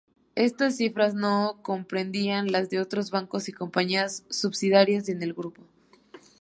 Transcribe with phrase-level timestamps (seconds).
[0.33, 5.61] Estas cifras no comprendían las de otros bancos y compañías subsidiarias del Grupo.